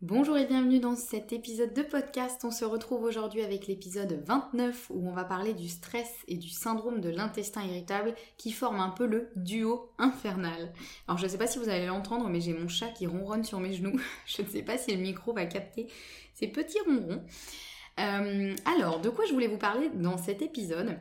[0.00, 2.44] Bonjour et bienvenue dans cet épisode de podcast.
[2.44, 6.48] On se retrouve aujourd'hui avec l'épisode 29 où on va parler du stress et du
[6.48, 10.72] syndrome de l'intestin irritable qui forment un peu le duo infernal.
[11.08, 13.42] Alors je ne sais pas si vous allez l'entendre mais j'ai mon chat qui ronronne
[13.42, 14.00] sur mes genoux.
[14.26, 15.88] Je ne sais pas si le micro va capter
[16.32, 17.24] ces petits ronrons.
[17.98, 20.96] Euh, alors de quoi je voulais vous parler dans cet épisode?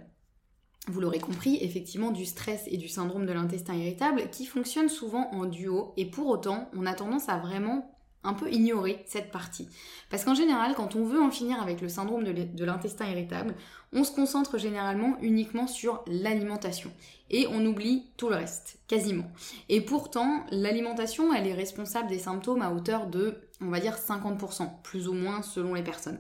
[0.88, 5.30] Vous l'aurez compris, effectivement, du stress et du syndrome de l'intestin irritable qui fonctionnent souvent
[5.34, 9.70] en duo et pour autant, on a tendance à vraiment un peu ignorer cette partie.
[10.10, 13.56] Parce qu'en général, quand on veut en finir avec le syndrome de l'intestin irritable,
[13.94, 16.92] on se concentre généralement uniquement sur l'alimentation.
[17.30, 19.30] Et on oublie tout le reste, quasiment.
[19.70, 24.82] Et pourtant, l'alimentation, elle est responsable des symptômes à hauteur de, on va dire, 50%,
[24.84, 26.20] plus ou moins selon les personnes.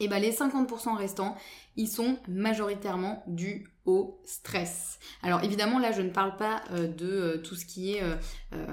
[0.00, 1.36] Et bien les 50% restants,
[1.76, 4.98] ils sont majoritairement dus au stress.
[5.22, 8.16] Alors évidemment là je ne parle pas euh, de euh, tout ce qui est euh,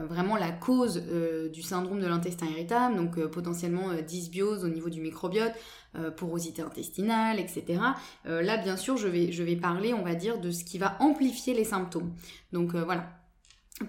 [0.08, 1.04] vraiment la cause
[1.52, 5.54] du syndrome de l'intestin irritable, donc potentiellement dysbiose au niveau du microbiote,
[6.16, 7.80] porosité intestinale, etc.
[8.26, 10.98] là bien sûr je vais, je vais parler on va dire de ce qui va
[11.00, 12.14] amplifier les symptômes.
[12.52, 13.17] Donc voilà,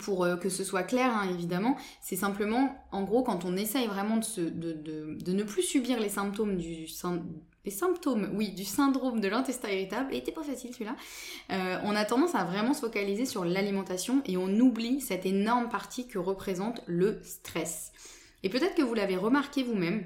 [0.00, 4.18] pour que ce soit clair, hein, évidemment, c'est simplement, en gros, quand on essaye vraiment
[4.18, 6.86] de, ne plus subir les symptômes du,
[7.64, 10.96] les symptômes, oui, du syndrome de l'intestin irritable, et était pas facile celui-là,
[11.52, 15.68] euh, on a tendance à vraiment se focaliser sur l'alimentation et on oublie cette énorme
[15.68, 17.92] partie que représente le stress.
[18.42, 20.04] Et peut-être que vous l'avez remarqué vous-même,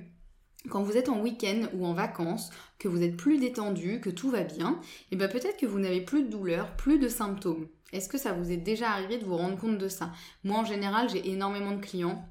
[0.68, 4.30] quand vous êtes en week-end ou en vacances, que vous êtes plus détendu, que tout
[4.30, 4.80] va bien,
[5.10, 7.66] et bien peut-être que vous n'avez plus de douleur, plus de symptômes.
[7.92, 10.12] Est-ce que ça vous est déjà arrivé de vous rendre compte de ça?
[10.44, 12.26] Moi en général j'ai énormément de clients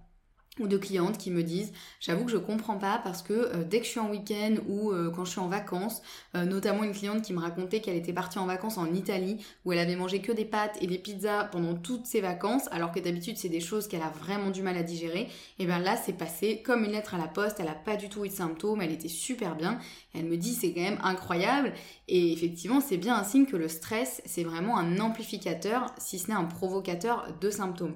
[0.59, 3.79] ou de clientes qui me disent j'avoue que je comprends pas parce que euh, dès
[3.79, 6.01] que je suis en week-end ou euh, quand je suis en vacances,
[6.35, 9.71] euh, notamment une cliente qui me racontait qu'elle était partie en vacances en Italie où
[9.71, 12.99] elle avait mangé que des pâtes et des pizzas pendant toutes ses vacances alors que
[12.99, 16.13] d'habitude c'est des choses qu'elle a vraiment du mal à digérer et bien là c'est
[16.13, 18.81] passé comme une lettre à la poste, elle a pas du tout eu de symptômes,
[18.81, 19.79] elle était super bien,
[20.13, 21.71] elle me dit c'est quand même incroyable
[22.09, 26.27] et effectivement c'est bien un signe que le stress c'est vraiment un amplificateur si ce
[26.27, 27.95] n'est un provocateur de symptômes.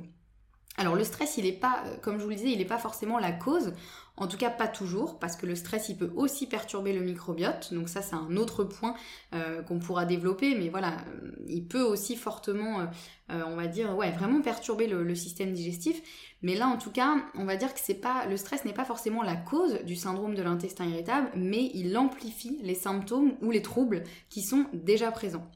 [0.77, 2.77] Alors le stress, il n'est pas, euh, comme je vous le disais, il n'est pas
[2.77, 3.73] forcément la cause,
[4.17, 7.73] en tout cas pas toujours, parce que le stress, il peut aussi perturber le microbiote,
[7.73, 8.95] donc ça c'est un autre point
[9.33, 12.87] euh, qu'on pourra développer, mais voilà, euh, il peut aussi fortement,
[13.29, 16.01] on va dire, ouais, vraiment perturber le, système digestif.
[16.41, 18.85] Mais là, en tout cas, on va dire que c'est pas, le stress n'est pas
[18.85, 23.61] forcément la cause du syndrome de l'intestin irritable, mais il amplifie les symptômes ou les
[23.61, 25.49] troubles qui sont déjà présents.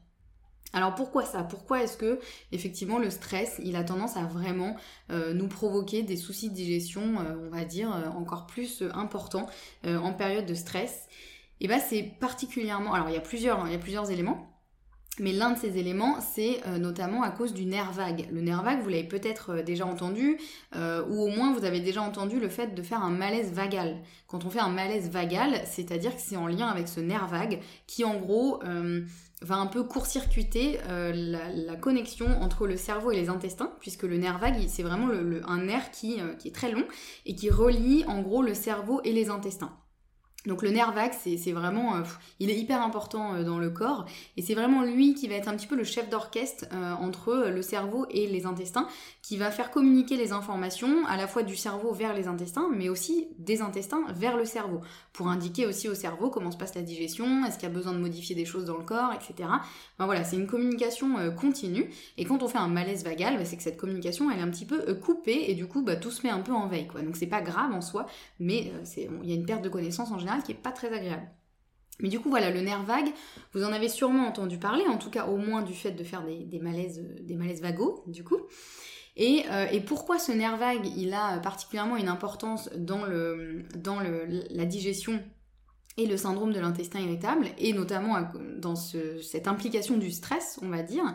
[0.72, 1.42] Alors pourquoi ça?
[1.42, 2.20] Pourquoi est-ce que
[2.52, 4.76] effectivement le stress, il a tendance à vraiment
[5.10, 9.46] euh, nous provoquer des soucis de digestion, euh, on va dire euh, encore plus importants
[9.84, 11.08] en période de stress?
[11.62, 14.10] Et eh ben c'est particulièrement, alors il y a plusieurs, hein, il y a plusieurs
[14.10, 14.46] éléments.
[15.18, 18.26] Mais l'un de ces éléments, c'est notamment à cause du nerf vague.
[18.32, 20.38] Le nerf vague, vous l'avez peut-être déjà entendu,
[20.74, 20.78] ou
[21.20, 23.98] au moins vous avez déjà entendu le fait de faire un malaise vagal.
[24.28, 27.60] Quand on fait un malaise vagal, c'est-à-dire que c'est en lien avec ce nerf vague
[27.86, 28.62] qui en gros
[29.42, 34.18] va un peu court-circuiter euh, la, connexion entre le cerveau et les intestins, puisque le
[34.18, 35.08] nerf vague, c'est vraiment
[35.46, 36.84] un nerf euh, qui est très long
[37.26, 39.72] et qui relie en gros le cerveau et les intestins.
[40.46, 42.02] Donc le nerf vague, c'est vraiment, euh,
[42.38, 44.06] il est hyper important euh, dans le corps
[44.38, 47.48] et c'est vraiment lui qui va être un petit peu le chef d'orchestre euh, entre
[47.48, 48.88] le cerveau et les intestins,
[49.20, 52.88] qui va faire communiquer les informations à la fois du cerveau vers les intestins, mais
[52.88, 54.80] aussi des intestins vers le cerveau,
[55.12, 57.92] pour indiquer aussi au cerveau comment se passe la digestion, est-ce qu'il y a besoin
[57.92, 59.34] de modifier des choses dans le corps, etc.
[59.46, 63.56] Enfin voilà, c'est une communication continue et quand on fait un malaise vagal, bah, c'est
[63.56, 66.26] que cette communication elle est un petit peu coupée et du coup bah, tout se
[66.26, 67.02] met un peu en veille quoi.
[67.02, 68.06] Donc c'est pas grave en soi,
[68.38, 71.28] mais il y a une perte de connaissance en général qui est pas très agréable.
[72.00, 73.10] Mais du coup, voilà, le nerf vague,
[73.52, 76.24] vous en avez sûrement entendu parler, en tout cas au moins du fait de faire
[76.24, 77.36] des, malaises, des
[78.06, 78.38] du coup.
[79.16, 85.22] Et, euh, et, pourquoi ce nerf vague, il a particulièrement une importance dans, la digestion
[85.98, 88.16] et le syndrome de l'intestin irritable, et notamment
[88.56, 91.14] dans cette implication du stress, on va dire,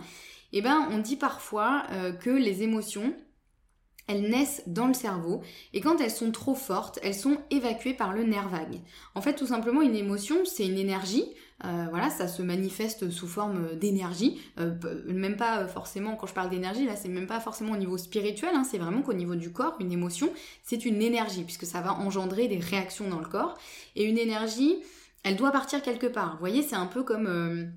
[0.51, 3.13] eh ben, on dit parfois euh, que les émotions,
[4.07, 5.41] elles naissent dans le cerveau
[5.73, 8.79] et quand elles sont trop fortes, elles sont évacuées par le nerf vague.
[9.15, 11.25] En fait, tout simplement, une émotion, c'est une énergie.
[11.63, 14.39] Euh, voilà, ça se manifeste sous forme d'énergie.
[14.59, 14.75] Euh,
[15.07, 18.51] même pas forcément, quand je parle d'énergie, là, c'est même pas forcément au niveau spirituel,
[18.53, 20.29] hein, c'est vraiment qu'au niveau du corps, une émotion,
[20.63, 23.57] c'est une énergie puisque ça va engendrer des réactions dans le corps.
[23.95, 24.75] Et une énergie,
[25.23, 26.33] elle doit partir quelque part.
[26.33, 27.71] Vous voyez, c'est un peu comme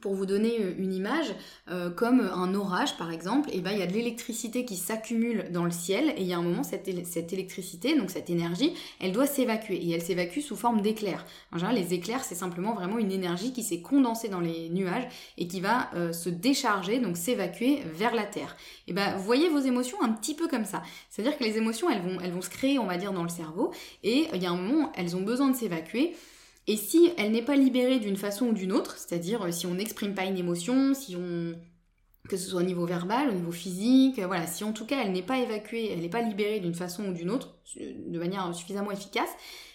[0.00, 1.34] pour vous donner euh, une image,
[1.70, 4.76] euh, comme un orage par exemple, et eh ben, il y a de l'électricité qui
[4.76, 8.74] s'accumule dans le ciel et il y a un moment cette, électricité, donc cette énergie,
[9.00, 11.24] elle doit s'évacuer et elle s'évacue sous forme d'éclairs.
[11.52, 15.08] En général, les éclairs c'est simplement vraiment une énergie qui s'est condensée dans les nuages
[15.38, 18.56] et qui va euh, se décharger, donc s'évacuer vers la terre.
[18.88, 20.82] Et ben vous voyez vos émotions un petit peu comme ça.
[21.10, 23.72] C'est-à-dire que les émotions vont, elles vont se créer, on va dire, dans le cerveau
[24.02, 26.14] et il y a un moment elles ont besoin de s'évacuer.
[26.68, 29.74] Et si elle n'est pas libérée d'une façon ou d'une autre, c'est-à-dire euh, si on
[29.74, 31.54] n'exprime pas une émotion, si on
[32.26, 35.02] que ce soit au niveau verbal, au niveau physique, euh, voilà, si en tout cas
[35.04, 38.52] elle n'est pas évacuée, elle n'est pas libérée d'une façon ou d'une autre, de manière
[38.54, 39.30] suffisamment efficace,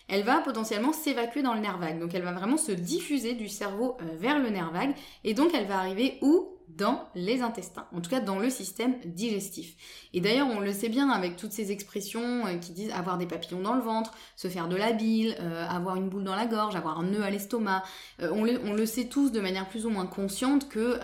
[0.08, 2.00] elle va potentiellement s'évacuer dans le nerf vague.
[2.00, 5.52] Donc elle va vraiment se diffuser du cerveau euh, vers le nerf vague, et donc
[5.54, 9.76] elle va arriver où dans les intestins, en tout cas dans le système digestif.
[10.14, 13.26] Et d'ailleurs, on le sait bien avec toutes ces expressions euh, qui disent avoir des
[13.26, 16.46] papillons dans le ventre, se faire de la bile, euh, avoir une boule dans la
[16.46, 17.84] gorge, avoir un nœud à l'estomac.
[18.22, 21.00] Euh, on, le, sait tous de manière plus ou moins consciente que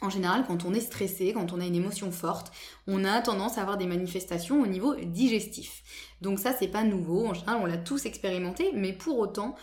[0.00, 2.52] en général, quand on est stressé, quand on a une émotion forte,
[2.88, 5.82] on a tendance à avoir des manifestations au niveau digestif.
[6.20, 7.26] Donc ça, c'est pas nouveau.
[7.26, 9.54] En général, on l'a tous expérimenté, mais pour autant,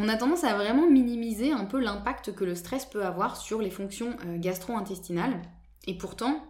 [0.00, 3.60] on a tendance à vraiment minimiser un peu l'impact que le stress peut avoir sur
[3.60, 5.42] les fonctions euh, gastro-intestinales.
[5.88, 6.40] Et pourtant,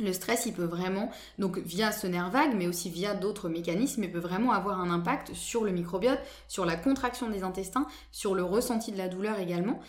[0.00, 4.04] le stress, il peut vraiment, donc via ce nerf vague, mais aussi via d'autres mécanismes,
[4.04, 8.34] il peut vraiment avoir un impact sur le microbiote, sur la contraction des intestins, sur
[8.34, 9.80] le ressenti de la douleur également.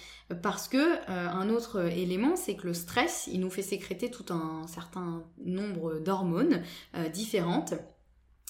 [0.41, 4.25] Parce que euh, un autre élément, c'est que le stress, il nous fait sécréter tout
[4.33, 6.63] un certain nombre d'hormones
[6.95, 7.75] euh, différentes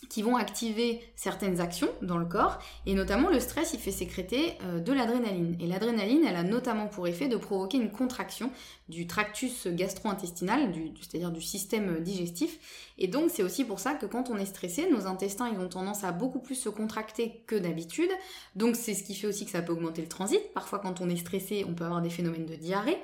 [0.08, 4.54] qui vont activer certaines actions dans le corps et notamment le stress il fait sécréter
[4.64, 5.58] euh, de l'adrénaline.
[5.60, 8.52] Et l'adrénaline elle a notamment pour effet de provoquer une contraction
[8.88, 12.60] du tractus gastro-intestinal c'est-à-dire du système digestif.
[12.98, 15.68] Et donc c'est aussi pour ça que quand on est stressé nos intestins ils ont
[15.68, 18.10] tendance à beaucoup plus se contracter que d'habitude.
[18.56, 20.42] Donc c'est ce qui fait aussi que ça peut augmenter le transit.
[20.54, 22.98] Parfois quand on est stressé on peut avoir des phénomènes de diarrhée.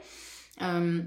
[0.62, 1.02] Euh,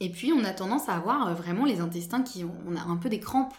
[0.00, 2.96] et puis on a tendance à avoir euh, vraiment les intestins qui on a un
[2.96, 3.54] peu des crampes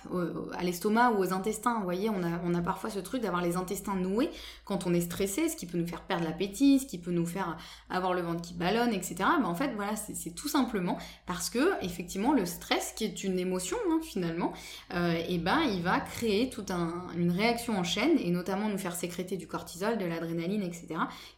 [0.54, 1.78] à l'estomac ou aux intestins.
[1.80, 4.30] Vous voyez, on a, on a parfois ce truc d'avoir les intestins noués
[4.64, 7.26] quand on est stressé, ce qui peut nous faire perdre l'appétit, ce qui peut nous
[7.26, 7.58] faire
[7.90, 9.18] avoir le ventre qui ballonne, etc.
[9.40, 13.38] Mais en fait, voilà, c'est tout simplement parce que effectivement le stress, qui est une
[13.38, 14.54] émotion hein, finalement,
[14.94, 18.78] euh, et ben il va créer toute un, une réaction en chaîne et notamment nous
[18.78, 20.88] faire sécréter du cortisol, de l'adrénaline, etc.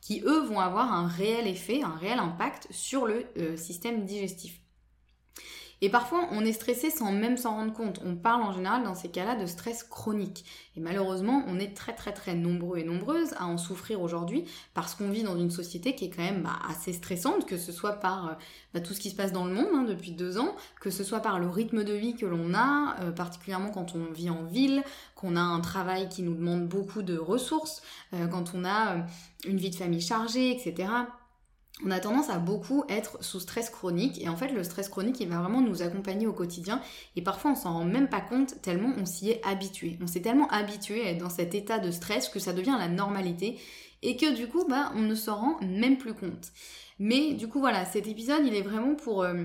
[0.02, 4.61] Qui eux vont avoir un réel effet, un réel impact sur le euh, système digestif.
[5.84, 8.00] Et parfois, on est stressé sans même s'en rendre compte.
[8.06, 10.46] On parle en général dans ces cas-là de stress chronique.
[10.78, 14.46] Et malheureusement, on est très très très nombreux et nombreuses à en souffrir aujourd'hui
[14.76, 17.72] parce qu'on vit dans une société qui est quand même bah, assez stressante, que ce
[17.72, 18.34] soit par euh,
[18.76, 21.04] bah, tout ce qui se passe dans le monde hein, depuis deux ans, que ce
[21.04, 24.44] soit par le rythme de vie que l'on a, euh, particulièrement quand on vit en
[24.44, 24.84] ville,
[25.16, 27.82] qu'on a un travail qui nous demande beaucoup de ressources,
[28.14, 28.98] euh, quand on a
[29.48, 30.90] une vie de famille chargée, etc
[31.86, 35.20] on a tendance à beaucoup être sous stress chronique et en fait le stress chronique
[35.20, 36.82] il va vraiment nous accompagner au quotidien
[37.16, 39.98] et parfois on s'en rend même pas compte tellement on s'y est habitué.
[40.02, 42.88] On s'est tellement habitué à être dans cet état de stress que ça devient la
[42.88, 43.58] normalité
[44.04, 46.52] et que du coup bah on ne s'en rend même plus compte.
[47.00, 49.44] Mais du coup voilà, cet épisode il est vraiment pour euh,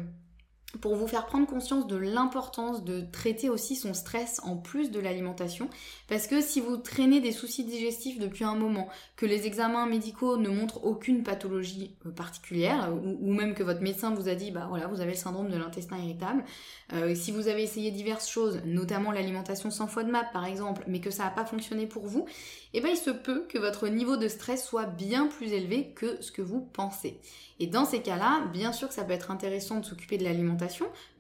[0.81, 5.01] pour vous faire prendre conscience de l'importance de traiter aussi son stress en plus de
[5.01, 5.69] l'alimentation.
[6.09, 10.37] Parce que si vous traînez des soucis digestifs depuis un moment, que les examens médicaux
[10.37, 14.67] ne montrent aucune pathologie euh, particulière, ou, même que votre médecin vous a dit, bah
[14.69, 16.45] voilà, vous avez le syndrome de l'intestin irritable,
[16.93, 21.11] euh, si vous avez essayé diverses choses, notamment l'alimentation sans FODMAP par exemple, mais que
[21.11, 22.27] ça n'a pas fonctionné pour vous,
[22.75, 26.21] eh ben il se peut que votre niveau de stress soit bien plus élevé que
[26.21, 27.21] ce que vous pensez.
[27.59, 30.56] Et dans ces cas-là, bien sûr que ça peut être intéressant de s'occuper de l'alimentation,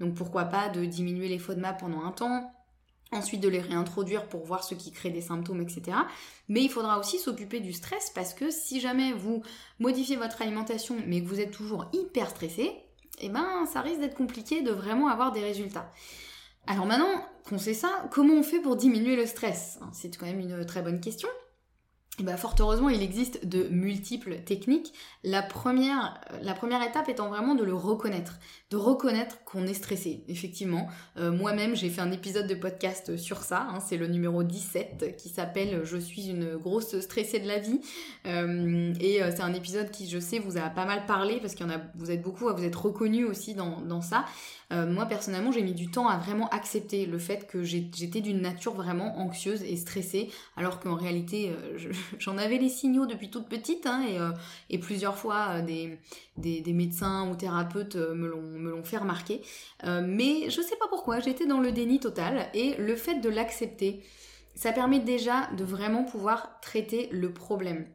[0.00, 2.52] donc pourquoi pas de diminuer les FODMAP pendant un temps,
[3.12, 5.96] ensuite de les réintroduire pour voir ce qui crée des symptômes, etc.
[6.48, 9.42] Mais il faudra aussi s'occuper du stress parce que si jamais vous
[9.78, 12.72] modifiez votre alimentation mais que vous êtes toujours hyper stressé,
[13.20, 15.90] eh ben ça risque d'être compliqué de vraiment avoir des résultats.
[16.66, 19.78] Alors maintenant qu'on sait ça, comment on fait pour diminuer le stress?
[19.92, 21.28] C'est quand même une très bonne question.
[22.18, 24.92] et bah, fort heureusement, il existe de multiples techniques.
[25.22, 28.38] La première, la première étape étant vraiment de le reconnaître,
[28.70, 30.24] de reconnaître qu'on est stressé.
[30.26, 33.68] Effectivement, euh, moi-même, j'ai fait un épisode de podcast sur ça.
[33.70, 37.80] Hein, c'est le numéro 17 qui s'appelle Je suis une grosse stressée de la vie.
[38.26, 41.54] Euh, et euh, c'est un épisode qui, je sais, vous a pas mal parlé parce
[41.54, 44.24] qu'il y en a, vous êtes beaucoup à vous être reconnus aussi dans, dans ça.
[44.72, 48.74] Moi personnellement, j'ai mis du temps à vraiment accepter le fait que j'étais d'une nature
[48.74, 51.52] vraiment anxieuse et stressée, alors qu'en réalité,
[52.18, 56.00] j'en avais les signaux depuis toute petite, hein, et, et, plusieurs fois des,
[56.36, 59.42] des, des, médecins ou thérapeutes me l'ont fait remarquer.
[59.84, 64.02] mais je sais pas pourquoi, j'étais dans le déni total, et le fait de l'accepter,
[64.54, 67.86] ça permet déjà de vraiment pouvoir traiter le problème.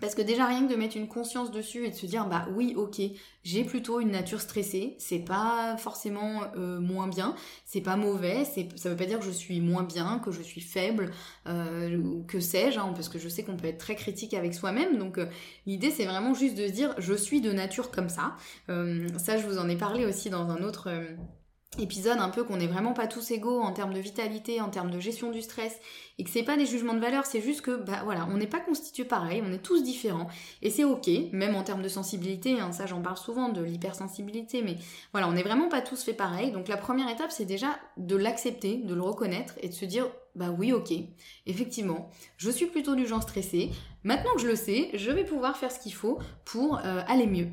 [0.00, 2.48] Parce que déjà rien que de mettre une conscience dessus et de se dire bah
[2.56, 3.00] oui ok
[3.44, 8.68] j'ai plutôt une nature stressée c'est pas forcément euh, moins bien c'est pas mauvais c'est
[8.76, 11.12] ça veut pas dire que je suis moins bien que je suis faible
[11.46, 14.98] euh, que sais-je hein, parce que je sais qu'on peut être très critique avec soi-même
[14.98, 15.26] donc euh,
[15.64, 18.36] l'idée c'est vraiment juste de dire je suis de nature comme ça.
[18.66, 20.90] Ça je vous en ai parlé aussi dans un autre
[21.78, 24.90] épisode un peu qu'on n'est vraiment pas tous égaux en termes de vitalité, en termes
[24.90, 25.78] de gestion du stress,
[26.18, 28.46] et que c'est pas des jugements de valeur, c'est juste que bah voilà, on n'est
[28.46, 30.28] pas constitué pareil, on est tous différents,
[30.62, 34.62] et c'est ok, même en termes de sensibilité, hein, ça j'en parle souvent de l'hypersensibilité,
[34.62, 34.76] mais
[35.12, 38.16] voilà, on n'est vraiment pas tous fait pareil, donc la première étape c'est déjà de
[38.16, 40.92] l'accepter, de le reconnaître et de se dire bah oui ok,
[41.46, 43.70] effectivement, je suis plutôt du genre stressé,
[44.02, 47.26] maintenant que je le sais, je vais pouvoir faire ce qu'il faut pour euh, aller
[47.26, 47.48] mieux.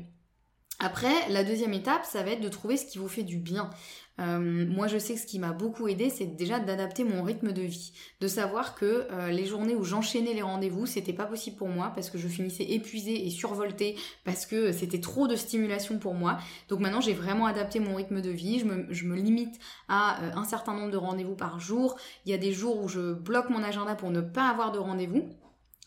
[0.84, 3.70] Après, la deuxième étape, ça va être de trouver ce qui vous fait du bien.
[4.20, 7.52] Euh, moi, je sais que ce qui m'a beaucoup aidé, c'est déjà d'adapter mon rythme
[7.52, 11.56] de vie, de savoir que euh, les journées où j'enchaînais les rendez-vous, c'était pas possible
[11.56, 15.98] pour moi parce que je finissais épuisée et survoltée parce que c'était trop de stimulation
[15.98, 16.38] pour moi.
[16.68, 18.58] Donc maintenant, j'ai vraiment adapté mon rythme de vie.
[18.58, 21.96] Je me, limite à euh, un certain nombre de rendez-vous par jour.
[22.26, 24.78] Il y a des jours où je bloque mon agenda pour ne pas avoir de
[24.78, 25.28] rendez-vous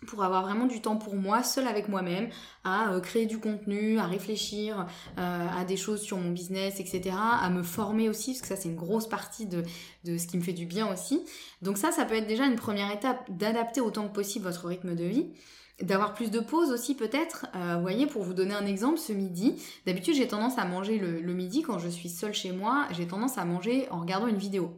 [0.06, 2.30] pour avoir vraiment du temps pour moi, seul avec moi-même,
[2.64, 7.16] à euh, créer du contenu, à réfléchir euh, à des choses sur mon business, etc.,
[7.16, 9.64] à me former aussi, parce que ça c'est une grosse partie de,
[10.06, 11.26] ce qui me fait du bien aussi.
[11.62, 14.96] Donc ça, ça peut être déjà une première étape d'adapter autant que possible votre rythme
[14.96, 15.28] de vie
[15.82, 17.48] d'avoir plus de pauses aussi peut-être.
[17.56, 20.98] Euh, vous voyez, pour vous donner un exemple, ce midi, d'habitude j'ai tendance à manger
[20.98, 24.38] le, midi quand je suis seule chez moi, j'ai tendance à manger en regardant une
[24.38, 24.78] vidéo.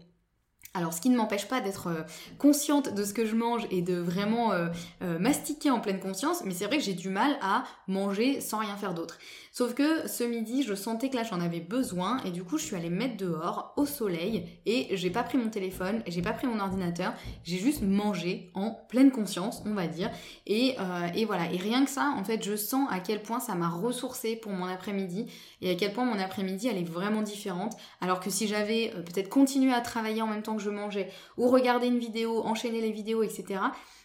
[0.77, 2.03] Alors ce qui ne m'empêche pas d'être euh,
[2.38, 4.67] consciente de ce que je mange et de vraiment euh,
[5.01, 8.60] euh, mastiquer en pleine conscience, mais c'est vrai que j'ai du mal à manger sans
[8.60, 9.17] rien faire d'autre.
[9.58, 12.64] Sauf que ce midi, je sentais que là j'en avais besoin et du coup je
[12.64, 16.46] suis allée mettre dehors au soleil et j'ai pas pris mon téléphone, j'ai pas pris
[16.46, 20.12] mon ordinateur, j'ai juste mangé en pleine conscience, on va dire.
[20.46, 20.76] Et,
[21.16, 23.68] et voilà, et rien que ça, en fait, je sens à quel point ça m'a
[23.68, 25.26] ressourcé pour mon après-midi
[25.62, 27.76] et à quel point mon après-midi elle est vraiment différente.
[28.00, 31.48] Alors que si j'avais peut-être continué à travailler en même temps que je mangeais, ou
[31.48, 33.60] regarder une vidéo, enchaîner les vidéos, etc.,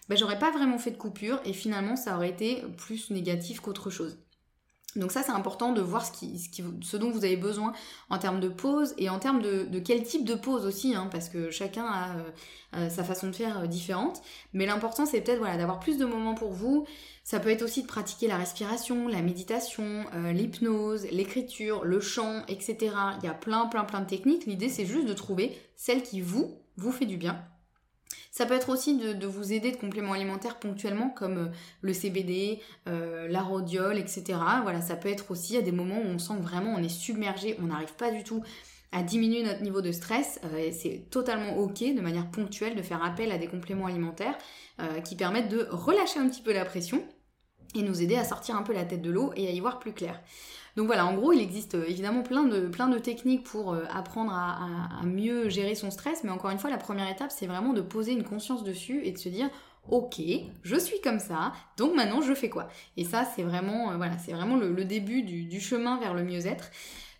[0.08, 3.90] ben, j'aurais pas vraiment fait de coupure et finalement ça aurait été plus négatif qu'autre
[3.90, 4.16] chose.
[4.96, 7.72] Donc ça c'est important de voir ce, dont vous avez besoin
[8.10, 11.28] en termes de pause et en termes de, quel type de pause aussi, hein, parce
[11.28, 12.16] que chacun a
[12.76, 14.22] euh, sa façon de faire euh, différente.
[14.52, 16.86] Mais l'important c'est peut-être voilà, d'avoir plus de moments pour vous.
[17.24, 22.42] Ça peut être aussi de pratiquer la respiration, la méditation, euh, l'hypnose, l'écriture, le chant,
[22.48, 22.94] etc.
[23.22, 24.44] Il y a plein plein plein de techniques.
[24.44, 27.42] L'idée c'est juste de trouver celle qui vous, vous fait du bien
[28.30, 31.48] ça peut être aussi de, vous aider de compléments alimentaires ponctuellement comme euh,
[31.82, 34.38] le CBD, euh, la rhodiole, etc.
[34.62, 36.88] Voilà, ça peut être aussi à des moments où on sent que vraiment on est
[36.88, 38.42] submergé, on n'arrive pas du tout
[38.90, 40.40] à diminuer notre niveau de stress.
[40.44, 44.36] Euh, c'est totalement ok de manière ponctuelle de faire appel à des compléments alimentaires
[45.04, 47.04] qui permettent de relâcher un petit peu la pression
[47.76, 49.78] et nous aider à sortir un peu la tête de l'eau et à y voir
[49.78, 50.20] plus clair.
[50.76, 55.02] Donc voilà, en gros, il existe euh, évidemment plein de, techniques pour euh, apprendre à,
[55.04, 58.12] mieux gérer son stress, mais encore une fois, la première étape, c'est vraiment de poser
[58.12, 59.50] une conscience dessus et de se dire,
[59.90, 60.20] ok,
[60.62, 62.68] je suis comme ça, donc maintenant je fais quoi?
[62.96, 66.70] Et ça, c'est vraiment, euh, voilà, c'est vraiment le, début du, chemin vers le mieux-être.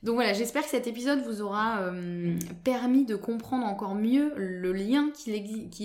[0.03, 4.73] Donc voilà, j'espère que cet épisode vous aura euh, permis de comprendre encore mieux le
[4.73, 5.33] lien qui,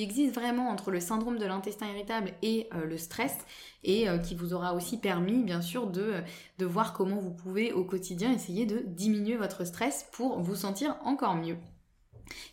[0.01, 3.35] existe vraiment entre le syndrome de l'intestin irritable et euh, le stress
[3.83, 6.13] et euh, qui vous aura aussi permis bien sûr de,
[6.57, 10.97] de voir comment vous pouvez au quotidien essayer de diminuer votre stress pour vous sentir
[11.03, 11.57] encore mieux.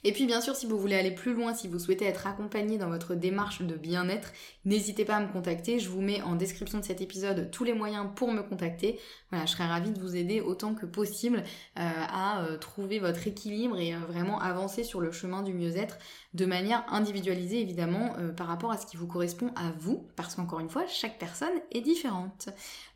[0.04, 2.78] Et puis bien sûr, si vous voulez aller plus loin, si vous souhaitez être accompagné
[2.78, 4.32] dans votre démarche de bien-être,
[4.64, 5.78] n'hésitez pas à me contacter.
[5.78, 9.00] Je vous mets en description de cet épisode tous les moyens pour me contacter.
[9.30, 11.38] Voilà, je serais ravie de vous aider autant que possible
[11.78, 15.98] euh, à euh, trouver votre équilibre et euh, vraiment avancer sur le chemin du mieux-être
[16.34, 20.60] de manière individualisée évidemment par rapport à ce qui vous correspond à vous, parce qu'encore
[20.60, 22.48] une fois, chaque personne est différente.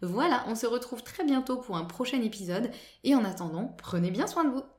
[0.02, 2.70] Voilà, on se retrouve très bientôt pour un prochain épisode
[3.04, 4.77] et en attendant, prenez bien soin de vous.